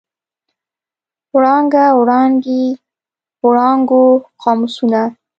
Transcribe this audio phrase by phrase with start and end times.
[1.33, 2.63] وړانګه، وړانګې،
[3.45, 4.03] وړانګو،
[4.41, 5.01] قاموسونه.